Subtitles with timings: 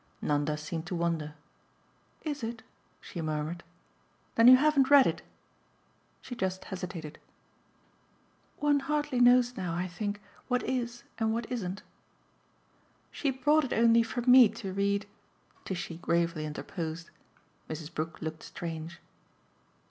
[0.19, 1.35] Nanda seemed to wonder.
[2.23, 2.63] "Is it?"
[3.01, 3.63] she murmured.
[4.33, 5.21] "Then you haven't read it?"
[6.23, 7.19] She just hesitated.
[8.57, 11.83] "One hardly knows now, I think, what is and what isn't."
[13.11, 15.05] "She brought it only for ME to read,"
[15.65, 17.11] Tishy gravely interposed.
[17.69, 17.93] Mrs.
[17.93, 18.99] Brook looked strange.